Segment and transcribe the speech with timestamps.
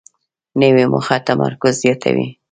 [0.61, 2.27] نوې موخه تمرکز زیاتوي